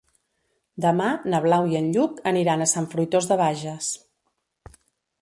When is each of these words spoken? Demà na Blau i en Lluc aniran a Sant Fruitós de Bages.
Demà 0.85 1.09
na 1.33 1.41
Blau 1.43 1.69
i 1.75 1.79
en 1.81 1.93
Lluc 1.97 2.23
aniran 2.33 2.65
a 2.67 2.71
Sant 2.75 2.91
Fruitós 2.95 3.31
de 3.33 3.41
Bages. 3.45 3.95